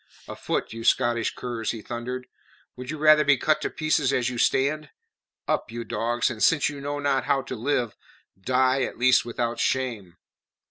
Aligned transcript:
"Afoot, 0.27 0.73
you 0.73 0.83
Scottish 0.83 1.35
curs!" 1.35 1.69
he 1.69 1.83
thundered. 1.83 2.25
"Would 2.75 2.89
you 2.89 2.97
rather 2.97 3.23
be 3.23 3.37
cut 3.37 3.61
to 3.61 3.69
pieces 3.69 4.11
as 4.11 4.31
you 4.31 4.39
stand? 4.39 4.89
Up, 5.47 5.71
you 5.71 5.83
dogs, 5.83 6.31
and 6.31 6.41
since 6.41 6.69
you 6.69 6.81
know 6.81 6.97
not 6.97 7.25
how 7.25 7.43
to 7.43 7.55
live, 7.55 7.95
die 8.35 8.81
at 8.81 8.97
least 8.97 9.25
without 9.25 9.59
shame!" 9.59 10.17